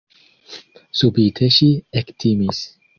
[1.03, 1.71] Subite ŝi
[2.05, 2.69] ektimis.